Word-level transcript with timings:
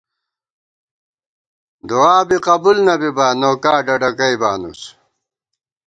دُعابی 1.87 2.37
قبُول 2.47 2.77
نہ 2.85 2.95
بِبا 3.01 3.27
نوکا 3.39 3.73
ڈڈَکئ 3.85 4.35
بانُوس 4.41 4.81